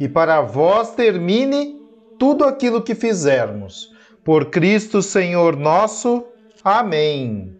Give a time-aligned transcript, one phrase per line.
[0.00, 1.78] e para vós termine
[2.18, 3.94] tudo aquilo que fizermos.
[4.24, 6.24] Por Cristo Senhor nosso.
[6.64, 7.54] Amém.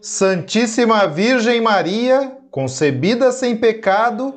[0.00, 4.32] Santíssima Virgem Maria, concebida sem pecado,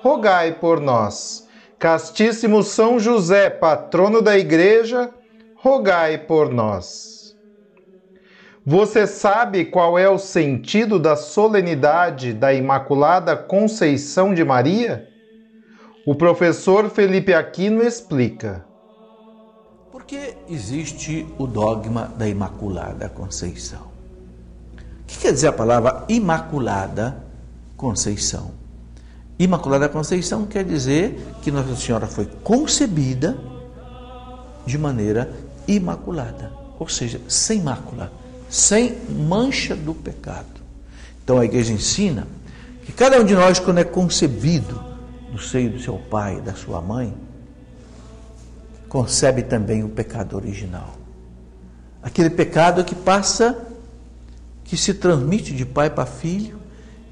[0.00, 1.48] rogai por nós.
[1.78, 5.10] Castíssimo São José, patrono da Igreja,
[5.56, 7.36] rogai por nós.
[8.64, 15.11] Você sabe qual é o sentido da solenidade da Imaculada Conceição de Maria?
[16.04, 18.64] O professor Felipe Aquino explica.
[19.92, 23.82] Por que existe o dogma da Imaculada Conceição?
[24.74, 27.22] O que quer dizer a palavra Imaculada
[27.76, 28.50] Conceição?
[29.38, 33.38] Imaculada Conceição quer dizer que Nossa Senhora foi concebida
[34.66, 35.32] de maneira
[35.68, 38.10] imaculada, ou seja, sem mácula,
[38.50, 40.60] sem mancha do pecado.
[41.22, 42.26] Então a igreja ensina
[42.84, 44.91] que cada um de nós, quando é concebido,
[45.32, 47.14] do seio do seu pai da sua mãe,
[48.88, 50.94] concebe também o pecado original.
[52.02, 53.66] Aquele pecado que passa,
[54.64, 56.60] que se transmite de pai para filho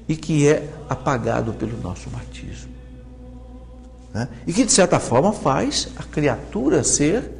[0.07, 2.71] e que é apagado pelo nosso batismo.
[4.13, 4.27] Né?
[4.45, 7.31] E que, de certa forma, faz a criatura ser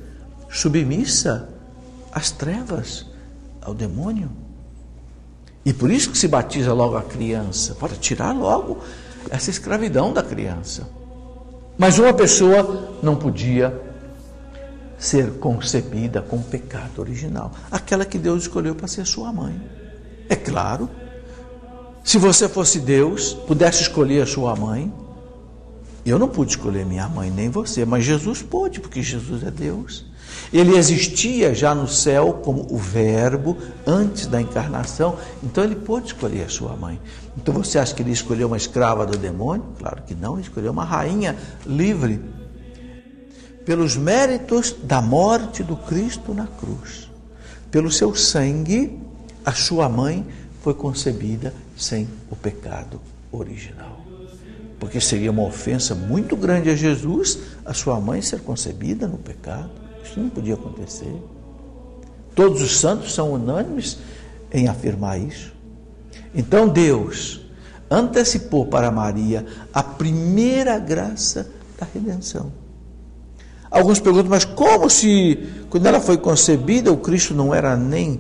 [0.50, 1.50] submissa
[2.12, 3.06] às trevas,
[3.62, 4.32] ao demônio.
[5.64, 8.80] E por isso que se batiza logo a criança, para tirar logo
[9.30, 10.90] essa escravidão da criança.
[11.78, 13.80] Mas uma pessoa não podia
[14.98, 19.60] ser concebida com pecado original, aquela que Deus escolheu para ser sua mãe.
[20.30, 20.90] É claro,
[22.04, 24.94] se você fosse Deus, pudesse escolher a sua mãe,
[26.06, 30.06] eu não pude escolher minha mãe nem você, mas Jesus pôde, porque Jesus é Deus.
[30.54, 36.44] Ele existia já no céu como o Verbo antes da encarnação, então ele pôde escolher
[36.44, 37.00] a sua mãe.
[37.38, 39.66] Então você acha que ele escolheu uma escrava do demônio?
[39.80, 42.22] Claro que não, ele escolheu uma rainha livre.
[43.66, 47.10] Pelos méritos da morte do Cristo na cruz,
[47.70, 49.00] pelo seu sangue,
[49.46, 50.26] a sua mãe
[50.62, 53.00] foi concebida sem o pecado
[53.32, 54.02] original.
[54.80, 59.81] Porque seria uma ofensa muito grande a Jesus a sua mãe ser concebida no pecado.
[60.04, 61.16] Isso não podia acontecer.
[62.36, 63.98] Todos os santos são unânimes
[64.52, 65.54] em afirmar isso.
[66.34, 67.42] Então Deus
[67.90, 72.52] antecipou para Maria a primeira graça da redenção.
[73.70, 78.20] Alguns perguntam, mas como se, quando ela foi concebida, o Cristo não era nem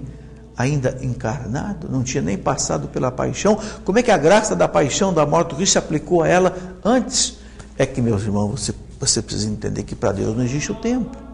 [0.55, 3.57] ainda encarnado, não tinha nem passado pela paixão?
[3.83, 6.55] Como é que a graça da paixão, da morte do Cristo se aplicou a ela
[6.83, 7.39] antes?
[7.77, 11.30] É que, meus irmãos, você, você precisa entender que para Deus não existe o tempo.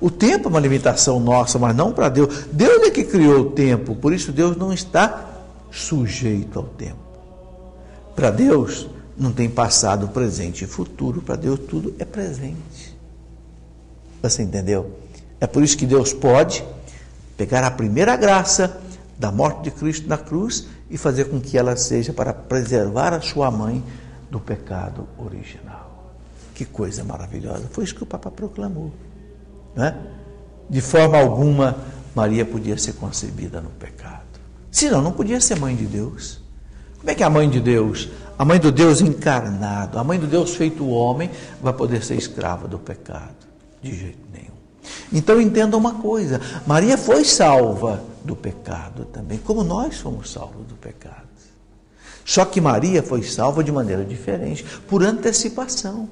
[0.00, 2.46] O tempo é uma limitação nossa, mas não para Deus.
[2.52, 5.26] Deus é que criou o tempo, por isso Deus não está
[5.70, 6.96] sujeito ao tempo.
[8.14, 12.96] Para Deus não tem passado, presente e futuro, para Deus tudo é presente.
[14.22, 14.98] Você entendeu?
[15.40, 16.64] É por isso que Deus pode
[17.36, 18.80] pegar a primeira graça
[19.18, 23.20] da morte de Cristo na cruz e fazer com que ela seja para preservar a
[23.20, 23.82] sua mãe
[24.30, 26.12] do pecado original.
[26.54, 27.68] Que coisa maravilhosa!
[27.70, 28.92] Foi isso que o Papa proclamou.
[29.78, 29.94] Né?
[30.68, 31.76] De forma alguma,
[32.12, 34.24] Maria podia ser concebida no pecado.
[34.72, 36.40] Senão, não podia ser mãe de Deus.
[36.98, 40.26] Como é que a mãe de Deus, a mãe do Deus encarnado, a mãe do
[40.26, 41.30] Deus feito homem,
[41.62, 43.36] vai poder ser escrava do pecado?
[43.80, 44.58] De jeito nenhum.
[45.12, 50.74] Então entenda uma coisa: Maria foi salva do pecado também, como nós fomos salvos do
[50.74, 51.28] pecado.
[52.24, 56.08] Só que Maria foi salva de maneira diferente, por antecipação.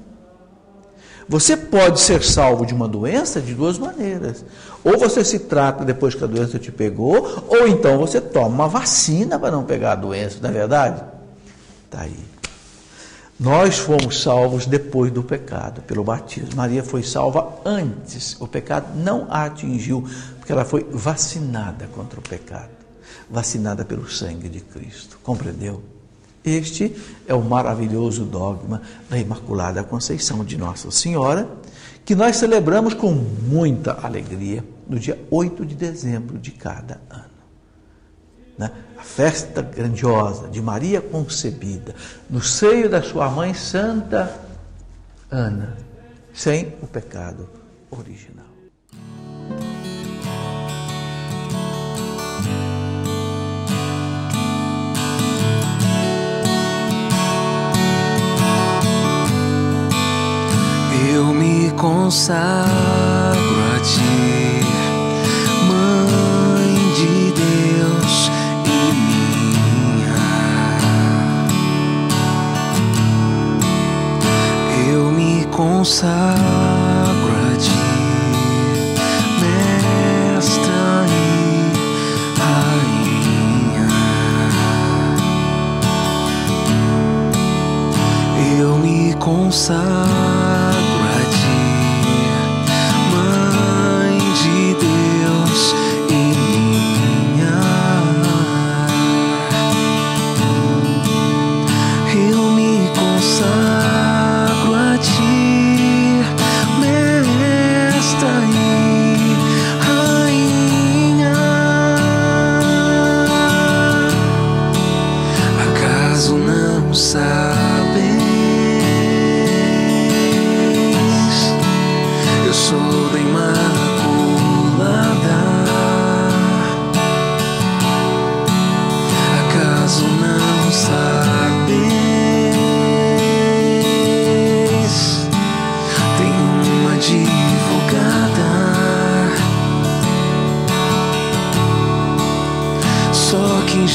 [1.29, 4.45] Você pode ser salvo de uma doença de duas maneiras.
[4.83, 8.67] Ou você se trata depois que a doença te pegou, ou então você toma uma
[8.67, 11.03] vacina para não pegar a doença, não é verdade?
[11.85, 12.17] Está aí.
[13.39, 16.55] Nós fomos salvos depois do pecado, pelo batismo.
[16.55, 18.35] Maria foi salva antes.
[18.39, 20.03] O pecado não a atingiu,
[20.39, 22.71] porque ela foi vacinada contra o pecado,
[23.29, 25.19] vacinada pelo sangue de Cristo.
[25.21, 25.96] Compreendeu?
[26.47, 26.95] Este
[27.27, 31.45] é o maravilhoso dogma da Imaculada Conceição de Nossa Senhora,
[32.05, 37.25] que nós celebramos com muita alegria no dia 8 de dezembro de cada ano.
[38.57, 38.71] Né?
[38.97, 41.93] A festa grandiosa de Maria concebida
[42.29, 44.33] no seio da sua mãe Santa
[45.29, 45.75] Ana,
[46.33, 47.49] sem o pecado
[47.91, 48.46] original.
[62.07, 64.63] Consagro a ti,
[65.67, 68.31] Mãe de Deus
[68.63, 70.15] e minha.
[74.89, 76.46] Eu me consagro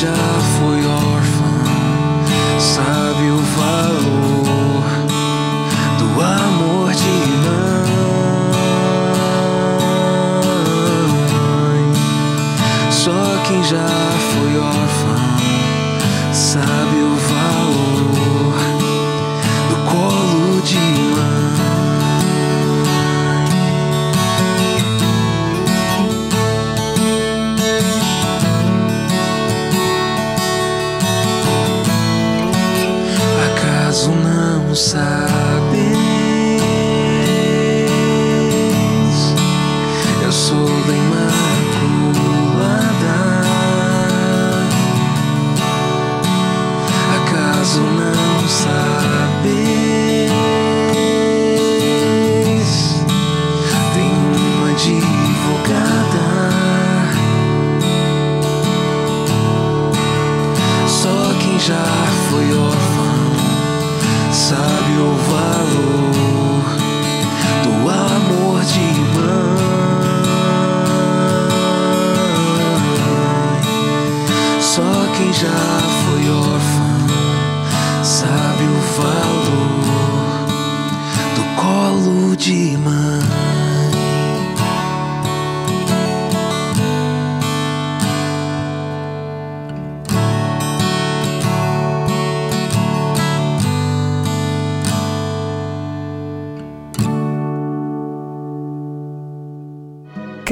[0.02, 0.81] já foi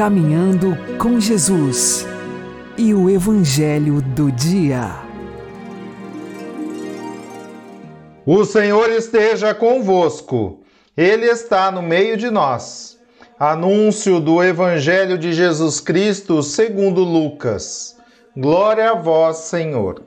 [0.00, 2.07] Caminhando com Jesus
[2.78, 4.92] e o Evangelho do Dia.
[8.25, 10.62] O Senhor esteja convosco,
[10.97, 12.99] Ele está no meio de nós.
[13.38, 17.99] Anúncio do Evangelho de Jesus Cristo segundo Lucas.
[18.35, 20.02] Glória a vós, Senhor.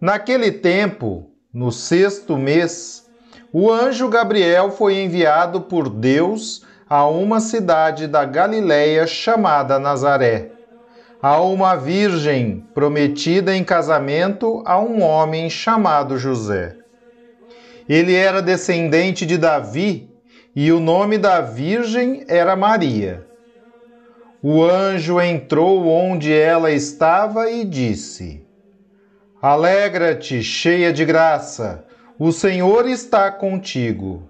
[0.00, 3.06] Naquele tempo, no sexto mês,
[3.52, 10.50] o anjo Gabriel foi enviado por Deus a uma cidade da Galiléia chamada Nazaré,
[11.22, 16.74] a uma virgem prometida em casamento a um homem chamado José.
[17.88, 20.10] Ele era descendente de Davi
[20.54, 23.24] e o nome da virgem era Maria.
[24.42, 28.44] O anjo entrou onde ela estava e disse:
[29.40, 31.84] Alegra-te, cheia de graça,
[32.18, 34.29] o Senhor está contigo.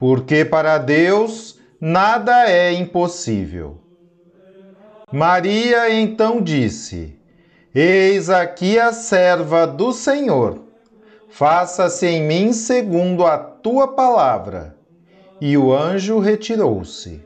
[0.00, 3.78] Porque para Deus nada é impossível.
[5.12, 7.16] Maria então disse:
[7.72, 10.70] Eis aqui a serva do Senhor
[11.30, 14.76] faça-se em mim segundo a tua palavra.
[15.40, 17.22] E o anjo retirou-se.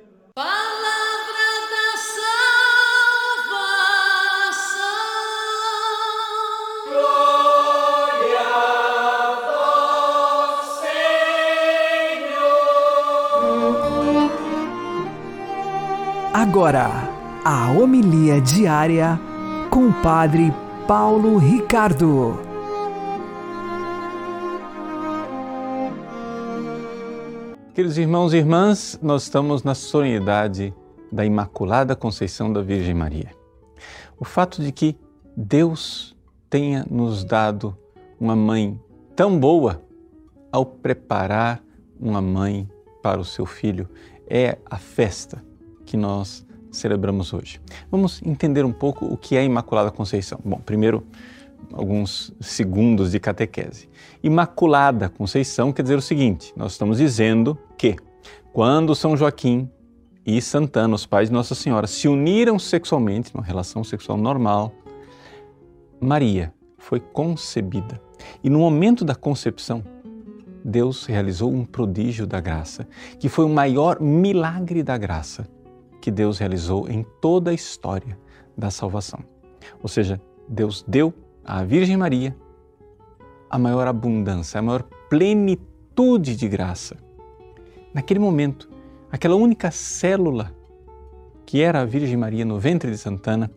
[16.47, 16.91] Agora,
[17.43, 19.19] a homilia diária
[19.71, 20.53] com o Padre
[20.87, 22.39] Paulo Ricardo.
[27.75, 30.75] Queridos irmãos e irmãs, nós estamos na solenidade
[31.11, 33.31] da Imaculada Conceição da Virgem Maria.
[34.21, 34.99] O fato de que
[35.35, 36.15] Deus
[36.51, 37.75] tenha nos dado
[38.21, 38.79] uma mãe
[39.17, 39.81] tão boa
[40.53, 41.63] ao preparar
[41.99, 42.69] uma mãe
[43.03, 43.89] para o seu filho
[44.29, 45.43] é a festa
[45.85, 47.61] que nós celebramos hoje.
[47.91, 50.41] Vamos entender um pouco o que é Imaculada Conceição.
[50.45, 51.07] Bom, primeiro,
[51.73, 53.89] alguns segundos de catequese.
[54.23, 57.97] Imaculada Conceição quer dizer o seguinte: nós estamos dizendo que
[58.53, 59.71] quando São Joaquim
[60.27, 64.73] e Santana, os pais de Nossa Senhora, se uniram sexualmente, numa relação sexual normal,
[66.01, 68.01] Maria foi concebida.
[68.43, 69.83] E no momento da concepção,
[70.65, 72.87] Deus realizou um prodígio da graça,
[73.19, 75.47] que foi o maior milagre da graça
[76.05, 78.19] que Deus realizou em toda a história
[78.55, 79.21] da salvação.
[79.83, 82.37] Ou seja, Deus deu à Virgem Maria
[83.49, 86.99] a maior abundância, a maior plenitude de graça.
[87.95, 88.69] Naquele momento,
[89.11, 90.55] aquela única célula
[91.47, 93.51] que era a Virgem Maria no ventre de Santana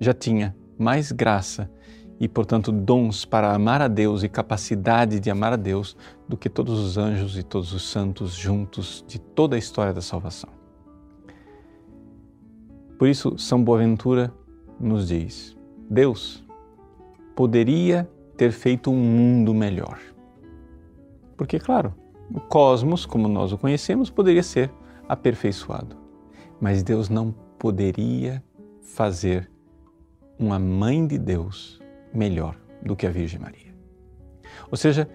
[0.00, 1.70] já tinha mais graça
[2.18, 5.94] e, portanto, dons para amar a Deus e capacidade de amar a Deus
[6.26, 10.00] do que todos os anjos e todos os santos juntos de toda a história da
[10.00, 10.63] salvação.
[12.98, 14.32] Por isso, São Boaventura
[14.78, 15.56] nos diz:
[15.90, 16.44] Deus
[17.34, 19.98] poderia ter feito um mundo melhor.
[21.36, 21.94] Porque, claro,
[22.32, 24.70] o cosmos, como nós o conhecemos, poderia ser
[25.08, 25.96] aperfeiçoado.
[26.60, 28.42] Mas Deus não poderia
[28.80, 29.50] fazer
[30.38, 31.80] uma mãe de Deus
[32.12, 33.74] melhor do que a Virgem Maria.
[34.70, 35.08] Ou seja,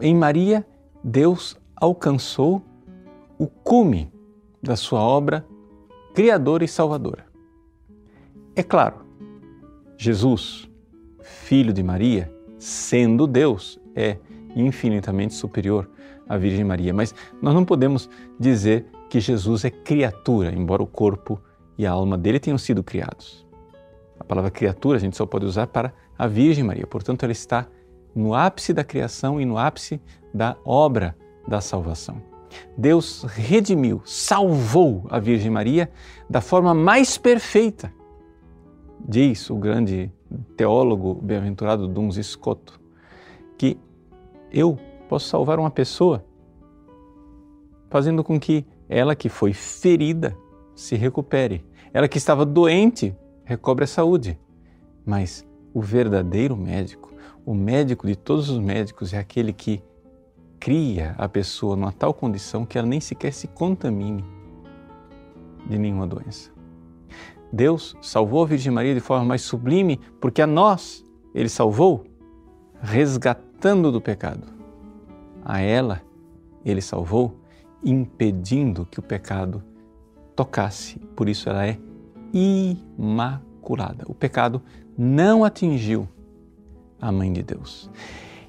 [0.00, 0.66] em Maria,
[1.02, 2.62] Deus alcançou
[3.38, 4.12] o cume
[4.62, 5.46] da sua obra
[6.18, 7.26] criadora e salvadora.
[8.56, 9.06] É claro,
[9.96, 10.68] Jesus,
[11.22, 14.16] filho de Maria, sendo Deus, é
[14.56, 15.88] infinitamente superior
[16.28, 16.92] à Virgem Maria.
[16.92, 21.40] Mas nós não podemos dizer que Jesus é criatura, embora o corpo
[21.78, 23.46] e a alma dele tenham sido criados.
[24.18, 27.68] A palavra criatura a gente só pode usar para a Virgem Maria, portanto, ela está
[28.12, 30.00] no ápice da criação e no ápice
[30.34, 32.20] da obra da salvação.
[32.76, 35.90] Deus redimiu, salvou a Virgem Maria
[36.28, 37.92] da forma mais perfeita,
[39.00, 40.12] diz o grande
[40.56, 42.80] teólogo bem-aventurado Duns Scotto,
[43.56, 43.78] que
[44.52, 44.78] eu
[45.08, 46.24] posso salvar uma pessoa
[47.90, 50.36] fazendo com que ela que foi ferida
[50.74, 54.38] se recupere, ela que estava doente recobre a saúde.
[55.04, 57.12] Mas o verdadeiro médico,
[57.44, 59.82] o médico de todos os médicos, é aquele que
[60.58, 64.24] cria a pessoa numa tal condição que ela nem sequer se contamine
[65.66, 66.50] de nenhuma doença.
[67.52, 72.04] Deus salvou a Virgem Maria de forma mais sublime porque a nós Ele salvou
[72.80, 74.46] resgatando do pecado.
[75.44, 76.02] A ela
[76.64, 77.36] ele salvou,
[77.84, 79.62] impedindo que o pecado
[80.34, 80.98] tocasse.
[81.16, 81.78] Por isso ela é
[82.32, 84.04] imaculada.
[84.08, 84.62] O pecado
[84.96, 86.08] não atingiu
[87.00, 87.90] a mãe de Deus.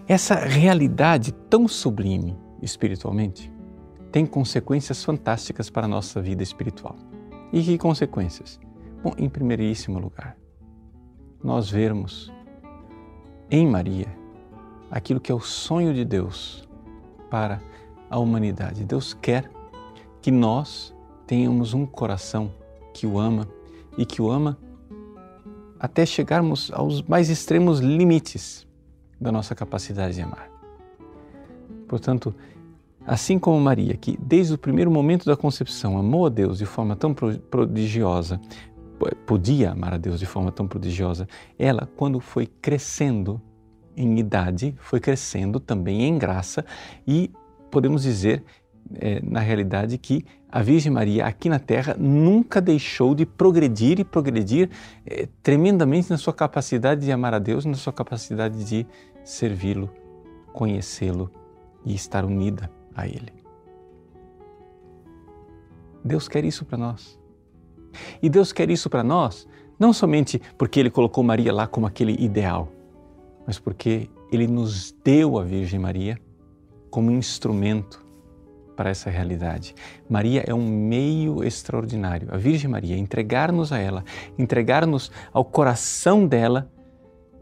[0.09, 3.53] Essa realidade tão sublime espiritualmente
[4.11, 6.95] tem consequências fantásticas para a nossa vida espiritual.
[7.53, 8.59] E que consequências?
[9.03, 10.35] Bom, em primeiríssimo lugar,
[11.43, 12.33] nós vermos
[13.51, 14.07] em Maria
[14.89, 16.67] aquilo que é o sonho de Deus
[17.29, 17.61] para
[18.09, 18.85] a humanidade.
[18.85, 19.47] Deus quer
[20.23, 20.91] que nós
[21.27, 22.51] tenhamos um coração
[22.95, 23.47] que o ama
[23.95, 24.57] e que o ama
[25.79, 28.67] até chegarmos aos mais extremos limites
[29.19, 30.49] da nossa capacidade de amar.
[31.87, 32.33] Portanto,
[33.05, 36.95] assim como Maria, que desde o primeiro momento da concepção amou a Deus de forma
[36.95, 38.39] tão prodigiosa,
[39.25, 43.41] podia amar a Deus de forma tão prodigiosa, ela, quando foi crescendo
[43.95, 46.65] em idade, foi crescendo também em graça
[47.07, 47.31] e
[47.71, 48.43] podemos dizer,
[48.95, 54.03] é, na realidade, que a Virgem Maria aqui na Terra nunca deixou de progredir e
[54.03, 54.69] progredir
[55.05, 58.85] é, tremendamente na sua capacidade de amar a Deus, na sua capacidade de
[59.23, 59.91] servi-lo,
[60.51, 61.29] conhecê-lo
[61.85, 63.31] e estar unida a Ele.
[66.03, 67.19] Deus quer isso para nós.
[68.21, 72.13] E Deus quer isso para nós não somente porque Ele colocou Maria lá como aquele
[72.21, 72.69] ideal,
[73.45, 76.19] mas porque Ele nos deu a Virgem Maria
[76.89, 78.05] como instrumento
[78.79, 79.75] para essa realidade.
[80.09, 82.29] Maria é um meio extraordinário.
[82.31, 84.05] A Virgem Maria, entregar-nos a ela,
[84.37, 86.71] entregar-nos ao coração dela,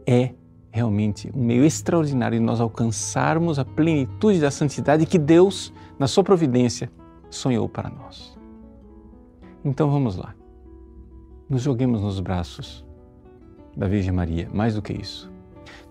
[0.04, 0.32] é
[0.72, 6.24] realmente um meio extraordinário de nós alcançarmos a plenitude da santidade que Deus, na sua
[6.24, 6.90] providência,
[7.30, 8.36] sonhou para nós.
[9.64, 10.34] Então vamos lá.
[11.48, 12.84] Nos joguemos nos braços
[13.76, 15.30] da Virgem Maria, mais do que isso.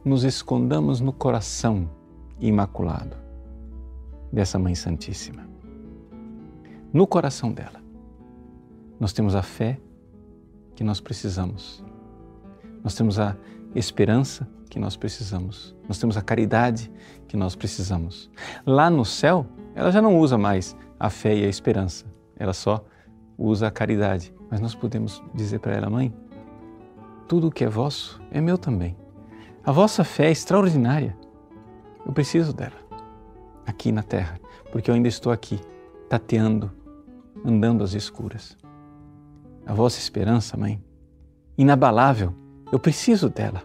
[0.04, 1.90] Nos escondamos no coração
[2.38, 3.27] imaculado
[4.32, 5.48] dessa Mãe Santíssima.
[6.94, 7.82] No coração dela,
[9.00, 9.80] nós temos a fé
[10.76, 11.84] que nós precisamos,
[12.84, 13.36] nós temos a
[13.76, 16.92] esperança que nós precisamos, nós temos a caridade
[17.28, 18.30] que nós precisamos.
[18.66, 22.06] Lá no céu, ela já não usa mais a fé e a esperança,
[22.38, 22.84] ela só
[23.38, 24.34] usa a caridade.
[24.50, 26.14] Mas nós podemos dizer para ela, mãe,
[27.28, 28.96] tudo o que é vosso é meu também.
[29.64, 31.18] A vossa fé é extraordinária.
[32.06, 32.87] Eu preciso dela
[33.68, 34.40] aqui na terra,
[34.72, 35.60] porque eu ainda estou aqui,
[36.10, 36.72] tateando,
[37.46, 38.58] andando às escuras.
[39.66, 40.82] A vossa esperança, mãe,
[41.58, 42.34] inabalável,
[42.72, 43.62] eu preciso dela.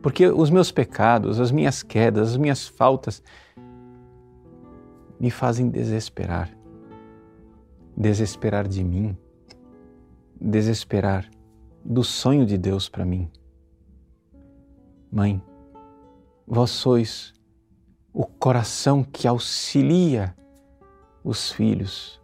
[0.00, 3.22] Porque os meus pecados, as minhas quedas, as minhas faltas
[5.18, 6.48] me fazem desesperar.
[7.96, 9.18] Desesperar de mim,
[10.40, 11.28] desesperar
[11.84, 13.28] do sonho de Deus para mim.
[15.12, 15.42] Mãe,
[16.46, 17.34] vós sois
[18.12, 20.34] o coração que auxilia
[21.22, 22.20] os filhos,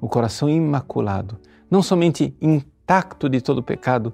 [0.00, 1.38] o coração imaculado,
[1.70, 4.12] não somente intacto de todo pecado,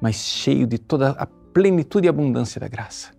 [0.00, 3.10] mas cheio de toda a plenitude e abundância da graça.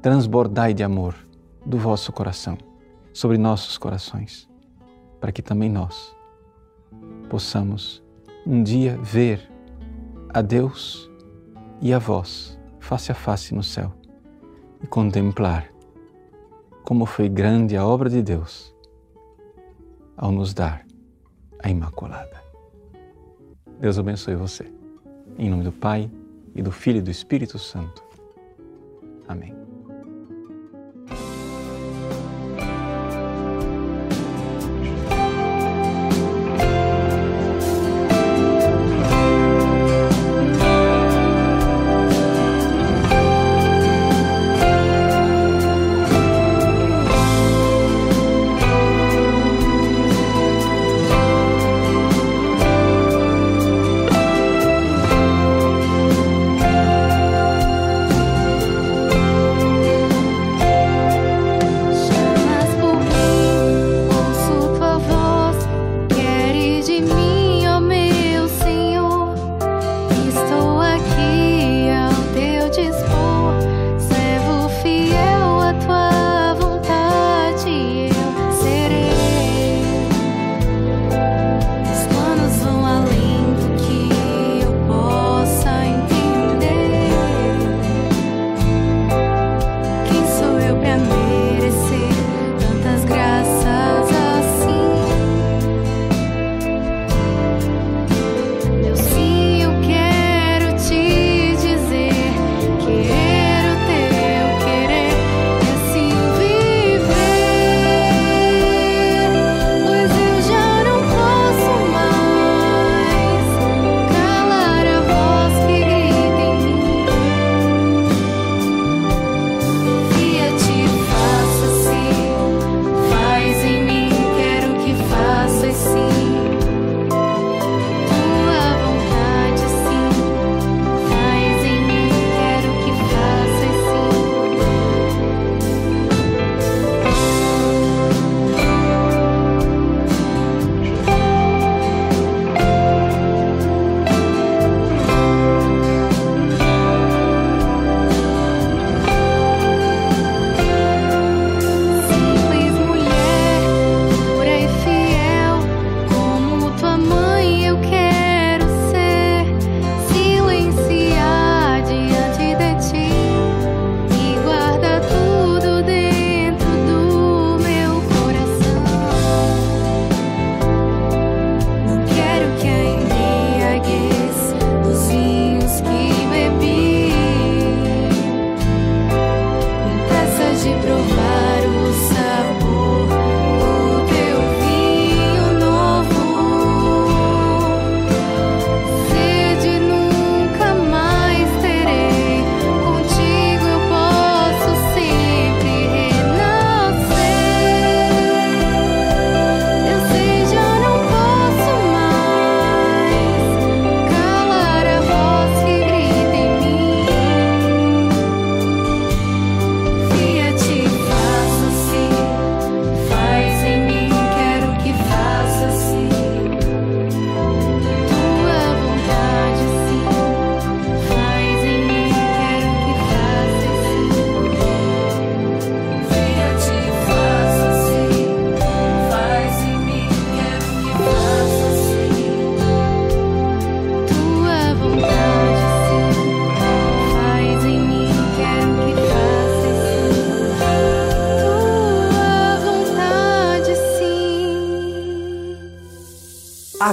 [0.00, 1.14] Transbordai de amor
[1.64, 2.58] do vosso coração
[3.12, 4.48] sobre nossos corações,
[5.20, 6.14] para que também nós
[7.30, 8.02] possamos
[8.46, 9.50] um dia ver
[10.34, 11.10] a Deus
[11.80, 13.92] e a vós face a face no céu
[14.82, 15.72] e contemplar
[16.84, 18.74] como foi grande a obra de Deus
[20.16, 20.86] ao nos dar
[21.58, 22.42] a Imaculada.
[23.80, 24.70] Deus abençoe você.
[25.38, 26.10] Em nome do Pai
[26.54, 28.02] e do Filho e do Espírito Santo.
[29.26, 29.61] Amém.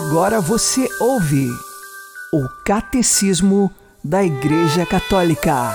[0.01, 1.49] Agora você ouve
[2.31, 3.69] o Catecismo
[4.01, 5.73] da Igreja Católica.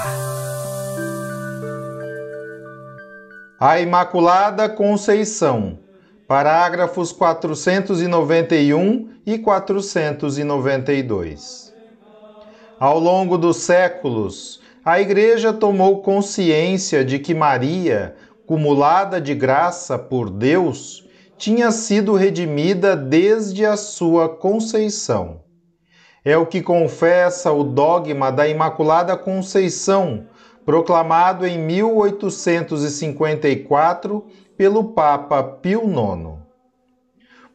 [3.60, 5.78] A Imaculada Conceição,
[6.26, 11.74] parágrafos 491 e 492.
[12.80, 20.30] Ao longo dos séculos, a Igreja tomou consciência de que Maria, cumulada de graça por
[20.30, 21.03] Deus,
[21.36, 25.42] tinha sido redimida desde a sua conceição.
[26.24, 30.26] É o que confessa o dogma da Imaculada Conceição,
[30.64, 34.24] proclamado em 1854
[34.56, 36.38] pelo Papa Pio IX.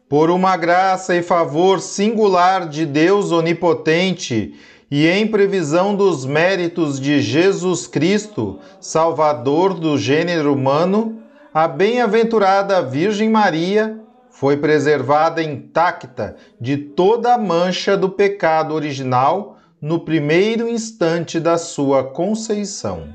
[0.08, 4.54] Por uma graça e favor singular de Deus Onipotente
[4.90, 11.19] e em previsão dos méritos de Jesus Cristo, Salvador do gênero humano,
[11.52, 20.00] a bem-aventurada Virgem Maria foi preservada intacta de toda a mancha do pecado original no
[20.00, 23.08] primeiro instante da sua conceição.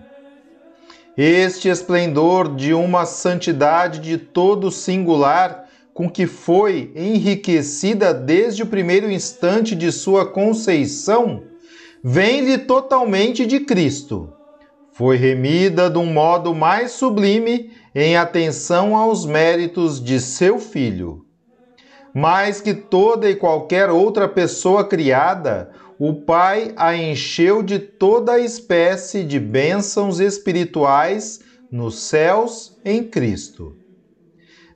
[1.17, 9.10] Este esplendor de uma santidade de todo singular, com que foi enriquecida desde o primeiro
[9.10, 11.43] instante de sua conceição,
[12.04, 14.34] vem-lhe totalmente de Cristo.
[14.91, 21.26] Foi remida de um modo mais sublime em atenção aos méritos de seu Filho.
[22.14, 28.40] Mais que toda e qualquer outra pessoa criada, o Pai a encheu de toda a
[28.40, 31.40] espécie de bênçãos espirituais
[31.72, 33.78] nos céus em Cristo.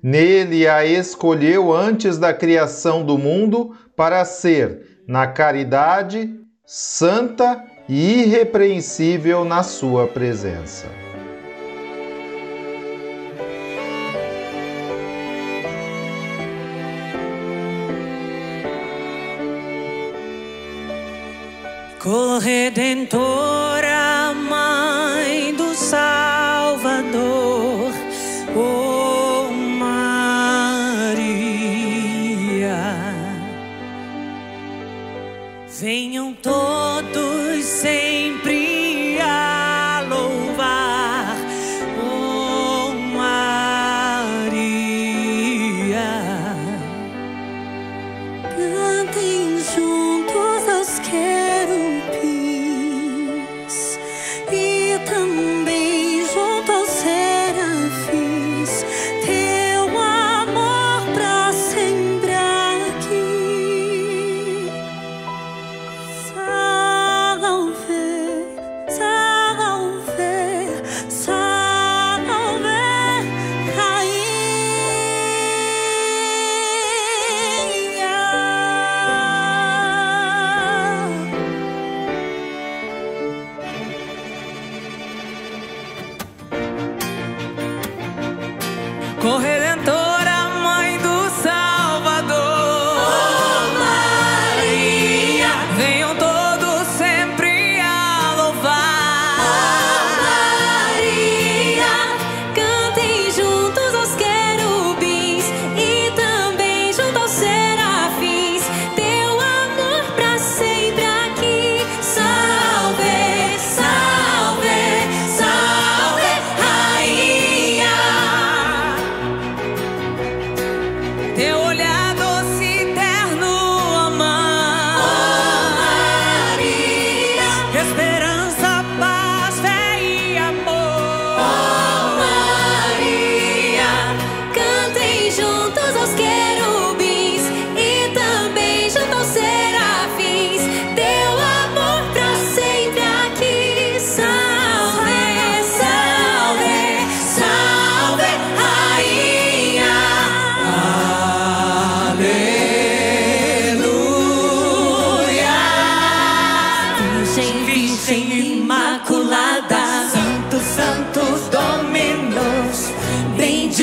[0.02, 6.34] Nele a escolheu antes da criação do mundo para ser, na caridade,
[6.66, 11.09] santa e irrepreensível na sua presença.
[22.10, 27.13] Corredentora, Mãe do Salvador,
[28.56, 29.93] oh Maria,
[35.80, 36.99] venham todos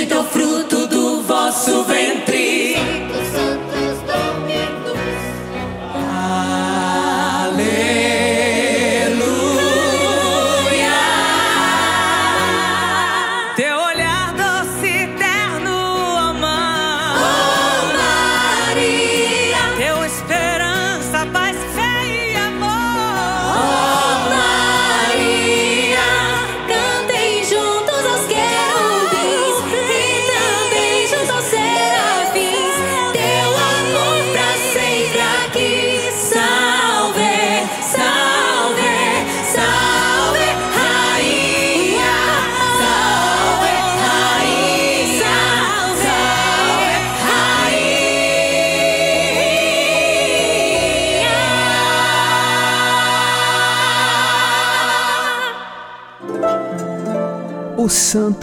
[0.07, 2.06] bendito fruto do vosso ventre.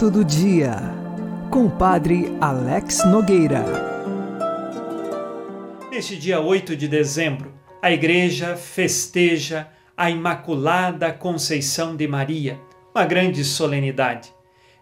[0.04, 0.76] Santo do Dia,
[1.50, 3.64] com o Padre Alex Nogueira.
[5.90, 12.60] Neste dia 8 de dezembro, a Igreja festeja a Imaculada Conceição de Maria,
[12.94, 14.30] uma grande solenidade.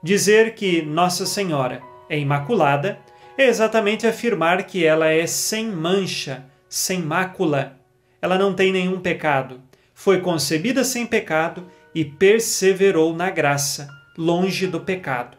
[0.03, 2.99] Dizer que Nossa Senhora é Imaculada
[3.39, 7.79] é exatamente afirmar que ela é sem mancha, sem mácula.
[8.21, 9.61] Ela não tem nenhum pecado.
[9.95, 15.37] Foi concebida sem pecado e perseverou na graça, longe do pecado.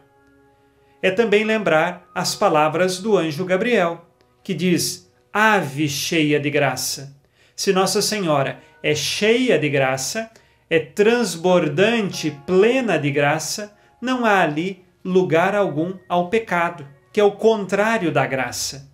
[1.02, 4.06] É também lembrar as palavras do anjo Gabriel,
[4.42, 7.16] que diz: Ave cheia de graça.
[7.54, 10.30] Se Nossa Senhora é cheia de graça,
[10.68, 17.32] é transbordante, plena de graça, não há ali lugar algum ao pecado, que é o
[17.32, 18.90] contrário da graça.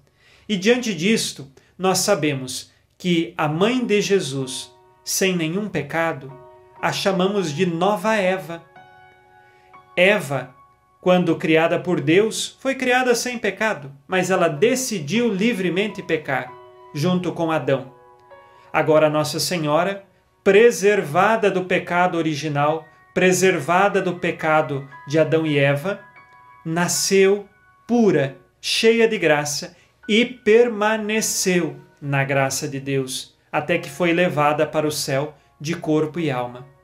[0.49, 4.71] E diante disto, nós sabemos que a mãe de Jesus,
[5.05, 6.31] sem nenhum pecado,
[6.83, 8.63] a chamamos de nova Eva.
[10.01, 10.55] Eva,
[10.99, 16.51] quando criada por Deus, foi criada sem pecado, mas ela decidiu livremente pecar,
[16.95, 17.93] junto com Adão.
[18.73, 20.03] Agora, Nossa Senhora,
[20.43, 26.01] preservada do pecado original, preservada do pecado de Adão e Eva,
[26.65, 27.47] nasceu
[27.87, 29.77] pura, cheia de graça
[30.09, 36.19] e permaneceu na graça de Deus, até que foi levada para o céu de corpo
[36.19, 36.80] e alma.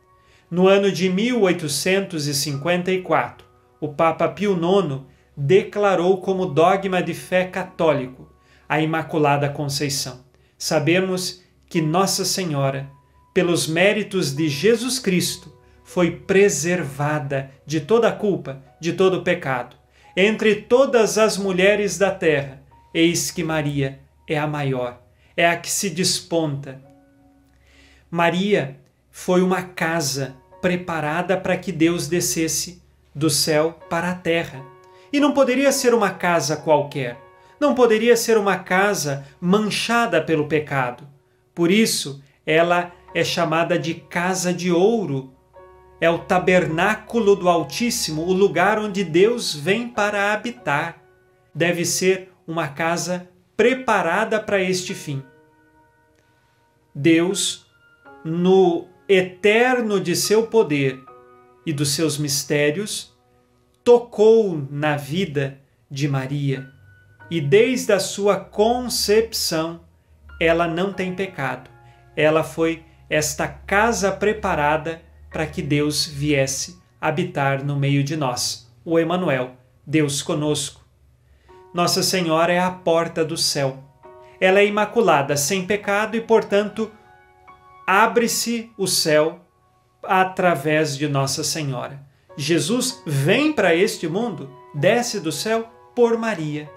[0.49, 3.45] No ano de 1854,
[3.81, 5.01] o Papa Pio IX
[5.37, 8.31] declarou como dogma de fé católico
[8.69, 10.25] a Imaculada Conceição.
[10.57, 12.89] Sabemos que Nossa Senhora,
[13.35, 19.75] pelos méritos de Jesus Cristo, foi preservada de toda culpa, de todo pecado.
[20.17, 22.63] Entre todas as mulheres da terra,
[22.95, 25.03] eis que Maria é a maior,
[25.37, 26.81] é a que se desponta.
[28.09, 28.79] Maria
[29.18, 32.83] foi uma casa preparada para que Deus descesse
[33.14, 34.62] do céu para a terra.
[35.11, 37.18] E não poderia ser uma casa qualquer,
[37.59, 41.09] não poderia ser uma casa manchada pelo pecado.
[41.55, 45.33] Por isso, ela é chamada de casa de ouro.
[45.98, 51.02] É o tabernáculo do Altíssimo, o lugar onde Deus vem para habitar.
[51.55, 55.22] Deve ser uma casa preparada para este fim.
[56.94, 57.66] Deus,
[58.22, 61.01] no eterno de seu poder
[61.64, 63.16] e dos seus mistérios,
[63.85, 66.69] tocou na vida de Maria
[67.31, 69.81] e desde a sua concepção
[70.40, 71.71] ela não tem pecado.
[72.16, 78.71] Ela foi esta casa preparada para que Deus viesse habitar no meio de nós.
[78.85, 79.53] O Emanuel,
[79.87, 80.85] Deus conosco.
[81.73, 83.83] Nossa Senhora é a porta do céu.
[84.40, 86.90] Ela é imaculada, sem pecado e, portanto,
[87.87, 89.40] abre-se o céu
[90.03, 92.05] através de Nossa Senhora.
[92.37, 96.70] Jesus vem para este mundo, desce do céu por Maria.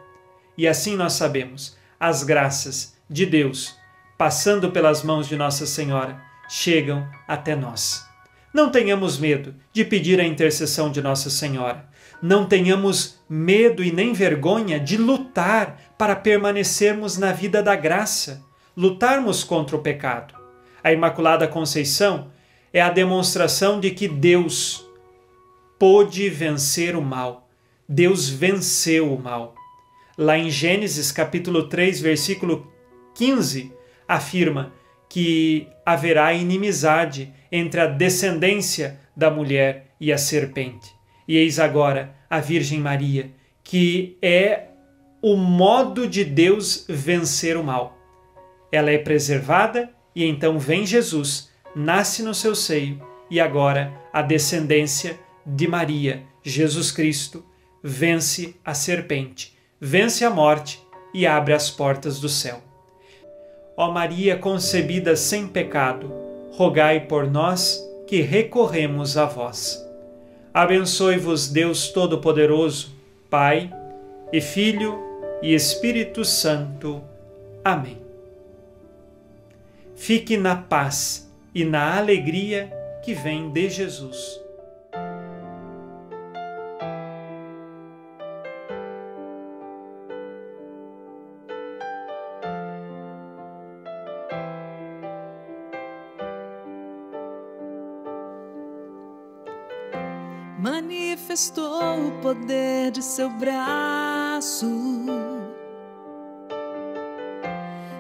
[0.58, 3.76] E assim nós sabemos as graças de Deus,
[4.18, 8.08] passando pelas mãos de Nossa Senhora, chegam até nós.
[8.54, 11.88] Não tenhamos medo de pedir a intercessão de Nossa Senhora.
[12.22, 18.42] Não tenhamos medo e nem vergonha de lutar para permanecermos na vida da graça,
[18.76, 20.39] lutarmos contra o pecado.
[20.84, 22.32] A Imaculada Conceição
[22.74, 24.88] é a demonstração de que Deus
[25.78, 27.50] pôde vencer o mal.
[27.88, 29.56] Deus venceu o mal.
[30.18, 32.72] Lá em Gênesis capítulo 3, versículo
[33.16, 33.74] 15,
[34.08, 34.74] afirma
[35.08, 40.94] que haverá inimizade entre a descendência da mulher e a serpente.
[41.28, 43.32] E eis agora a Virgem Maria,
[43.64, 44.68] que é
[45.22, 47.98] o modo de Deus vencer o mal.
[48.72, 55.20] Ela é preservada e então vem Jesus, nasce no seu seio e agora a descendência
[55.46, 57.44] de Maria, Jesus Cristo,
[57.84, 60.82] vence a serpente, vence a morte
[61.14, 62.62] e abre as portas do céu.
[63.78, 66.12] Ó Maria concebida sem pecado,
[66.52, 69.86] rogai por nós que recorremos a vós.
[70.54, 72.92] Abençoe-vos Deus Todo-Poderoso,
[73.30, 73.72] Pai
[74.34, 75.00] e Filho
[75.42, 77.02] e Espírito Santo.
[77.64, 77.99] Amém.
[80.00, 82.72] Fique na paz e na alegria
[83.04, 84.40] que vem de Jesus.
[100.60, 104.68] manifestou o poder de seu braço,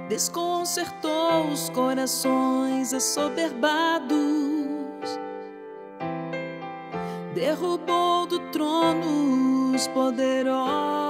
[0.09, 0.98] desconcertou
[1.51, 4.17] os corações assoberbados,
[7.33, 11.08] derrubou do trono os poderosos,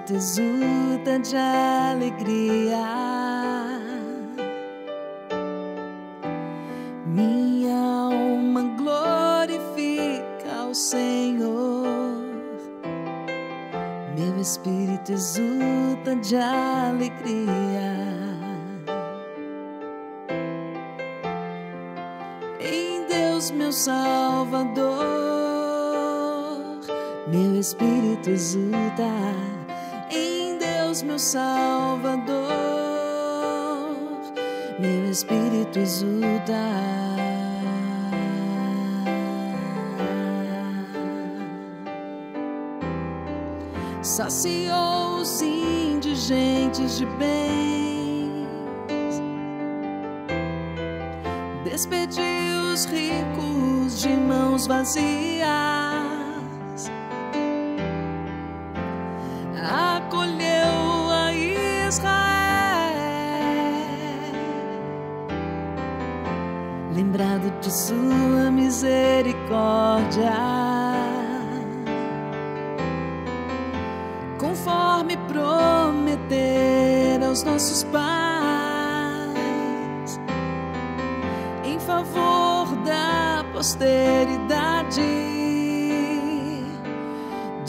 [0.00, 2.78] espírito exulta de alegria.
[7.06, 12.16] Minha alma glorifica ao Senhor,
[14.16, 17.50] meu espírito exulta de alegria.
[22.60, 24.96] Em Deus, meu Salvador,
[27.28, 29.50] meu espírito exulta.
[31.04, 32.80] Meu Salvador
[34.80, 36.54] meu espírito exulta.
[44.02, 48.48] Saciou os indigentes de bens,
[51.62, 55.46] despediu os ricos de mãos vazias,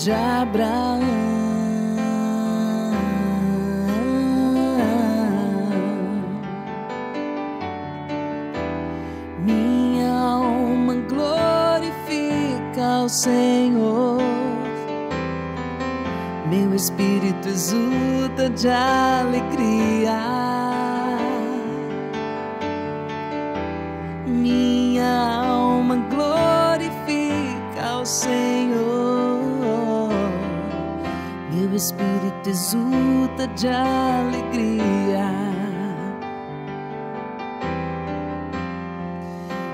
[0.04, 1.00] de Abraão.
[9.46, 14.18] Minha alma glorifica ao Senhor,
[16.50, 20.20] meu espírito exulta de alegria.
[24.26, 28.41] Minha alma glorifica ao Senhor,
[31.72, 35.32] meu espírito exulta de alegria.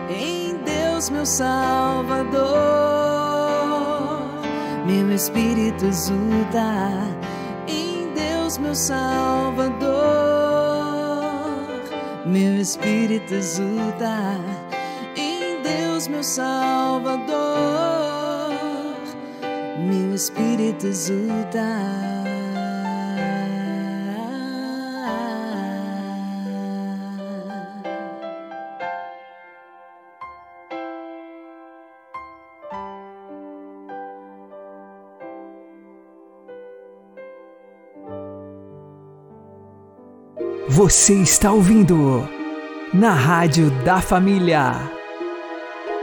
[0.07, 2.45] em Deus, meu Salvador.
[4.85, 6.91] Meu espírito exulta
[7.67, 9.87] em Deus, meu Salvador.
[12.27, 14.39] Meu espírito exulta
[15.15, 18.26] em Deus, meu Salvador.
[20.17, 21.61] Espírito exulta.
[40.67, 42.27] Você está ouvindo
[42.91, 44.71] na Rádio da Família.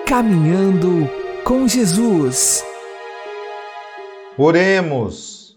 [0.07, 1.11] Caminhando
[1.43, 2.65] com Jesus.
[4.37, 5.57] Oremos,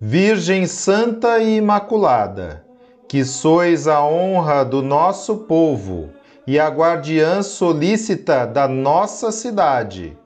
[0.00, 2.64] Virgem Santa e Imaculada,
[3.08, 6.10] que sois a honra do nosso povo
[6.46, 10.16] e a guardiã solícita da nossa cidade.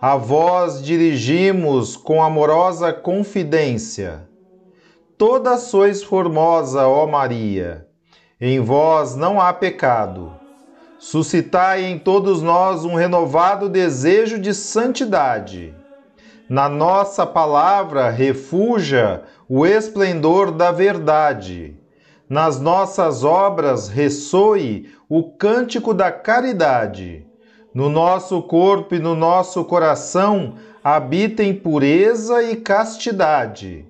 [0.00, 4.26] A vós dirigimos com amorosa confidência.
[5.18, 7.86] Toda sois formosa, ó Maria,
[8.40, 10.32] em vós não há pecado.
[10.98, 15.81] Suscitai em todos nós um renovado desejo de santidade.
[16.48, 21.76] Na nossa palavra refuja o esplendor da verdade.
[22.28, 27.26] Nas nossas obras ressoe o cântico da caridade.
[27.74, 33.86] No nosso corpo e no nosso coração habitem pureza e castidade.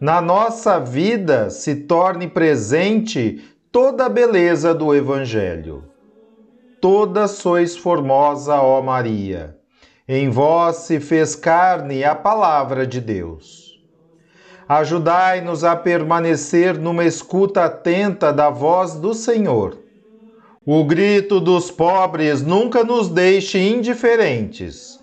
[0.00, 5.84] Na nossa vida se torne presente toda a beleza do Evangelho.
[6.80, 9.56] Toda sois formosa, ó Maria.
[10.06, 13.80] Em vós se fez carne a palavra de Deus.
[14.68, 19.78] Ajudai-nos a permanecer numa escuta atenta da voz do Senhor.
[20.66, 24.98] O grito dos pobres nunca nos deixe indiferentes.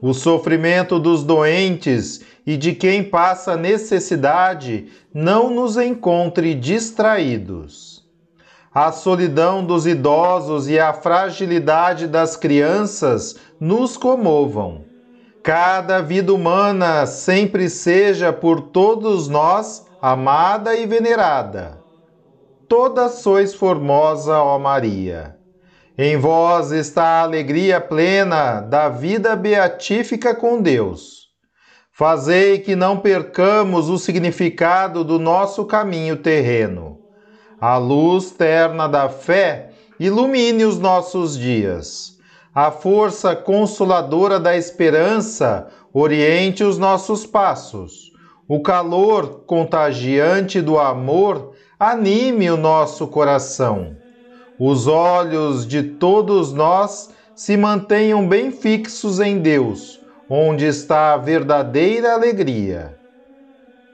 [0.00, 7.87] O sofrimento dos doentes e de quem passa necessidade não nos encontre distraídos.
[8.80, 14.84] A solidão dos idosos e a fragilidade das crianças nos comovam.
[15.42, 21.82] Cada vida humana sempre seja por todos nós amada e venerada.
[22.68, 25.34] Toda sois formosa, ó Maria.
[25.98, 31.30] Em vós está a alegria plena da vida beatífica com Deus.
[31.90, 36.97] Fazei que não percamos o significado do nosso caminho terreno.
[37.60, 42.16] A luz terna da fé ilumine os nossos dias.
[42.54, 48.12] A força consoladora da esperança oriente os nossos passos.
[48.48, 53.96] O calor contagiante do amor anime o nosso coração.
[54.56, 60.00] Os olhos de todos nós se mantenham bem fixos em Deus,
[60.30, 62.96] onde está a verdadeira alegria.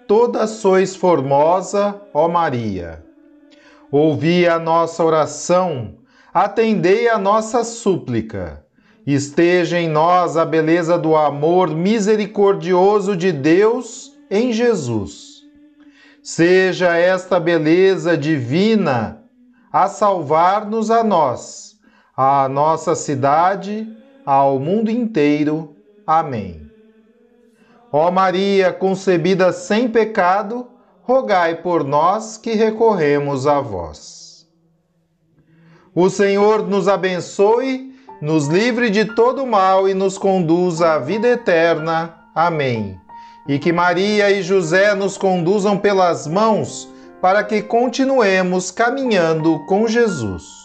[0.06, 3.03] Toda sois formosa, ó Maria.
[3.96, 5.98] Ouvi a nossa oração,
[6.32, 8.66] atendei a nossa súplica.
[9.06, 15.44] Esteja em nós a beleza do amor misericordioso de Deus em Jesus.
[16.20, 19.22] Seja esta beleza divina
[19.72, 21.76] a salvar-nos a nós,
[22.16, 23.86] à nossa cidade,
[24.26, 25.76] ao mundo inteiro.
[26.04, 26.68] Amém.
[27.92, 30.66] Ó Maria, concebida sem pecado,
[31.06, 34.48] rogai por nós que recorremos a vós.
[35.94, 42.14] O Senhor nos abençoe, nos livre de todo mal e nos conduza à vida eterna.
[42.34, 42.98] Amém.
[43.46, 46.88] E que Maria e José nos conduzam pelas mãos
[47.20, 50.63] para que continuemos caminhando com Jesus.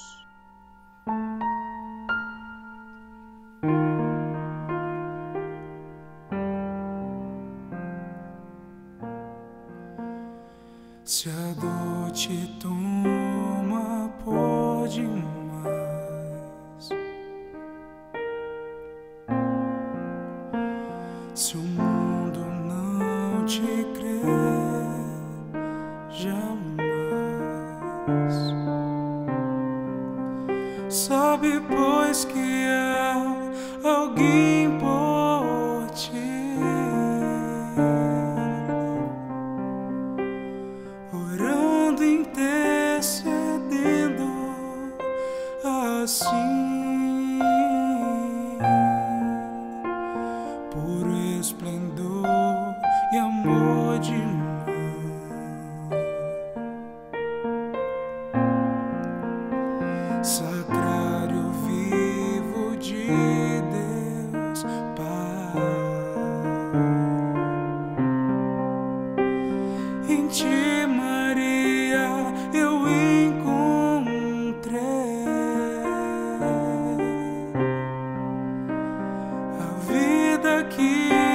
[80.63, 81.28] Vida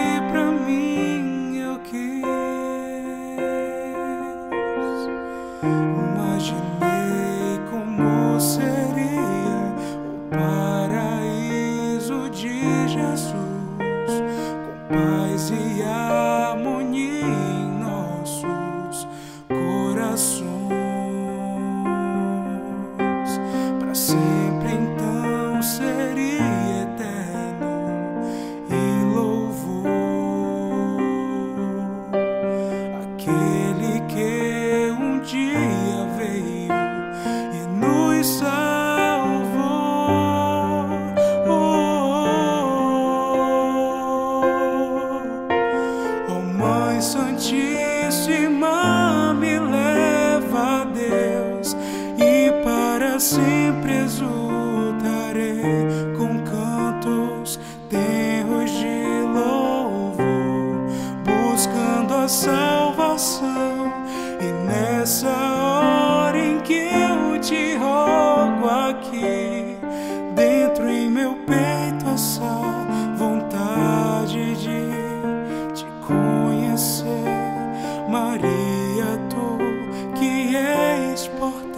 [81.44, 81.73] és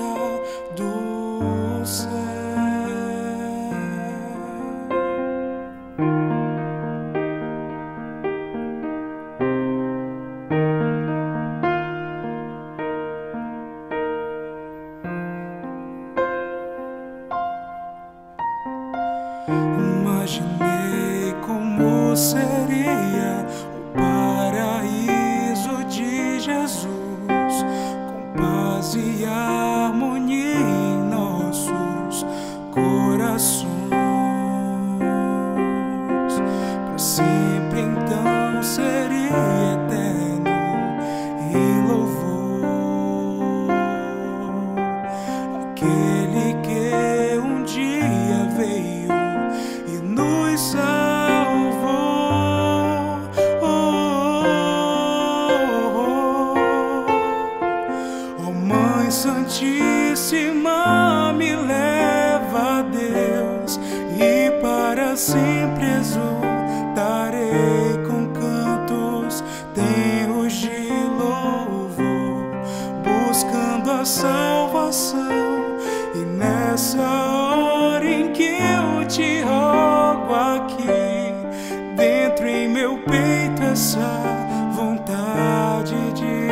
[83.77, 84.09] essa
[84.73, 86.49] vontade de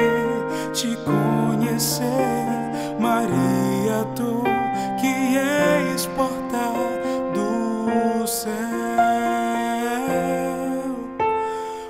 [0.75, 2.05] te conhecer,
[3.01, 4.45] Maria, tu
[5.01, 6.71] que és porta
[7.33, 8.53] do céu.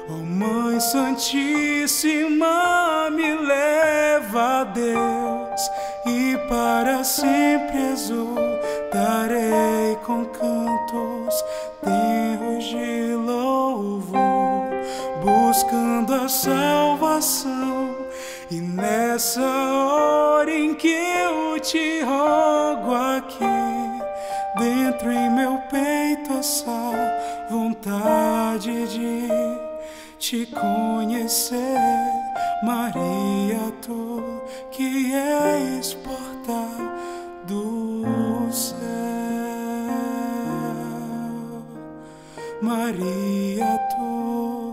[0.08, 2.56] Ó Mãe Santíssima,
[3.10, 5.60] me leva a Deus
[6.06, 8.38] e para sempre exultarei
[10.06, 11.23] com cantos
[16.44, 17.96] salvação.
[18.50, 23.44] E nessa hora em que eu te rogo aqui,
[24.58, 29.28] dentro em meu peito essa vontade de
[30.18, 31.78] te conhecer,
[32.62, 34.22] Maria, tu
[34.70, 36.68] que és porta
[37.46, 38.04] do
[38.52, 38.84] céu.
[42.60, 44.63] Maria, tu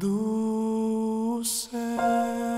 [0.00, 2.49] do céu.